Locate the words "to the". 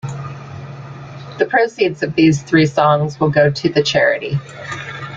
3.51-3.83